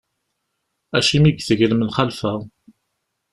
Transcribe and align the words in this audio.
Acimi 0.97 1.29
i 1.29 1.35
iteg 1.39 1.59
lemxalfa? 1.71 2.33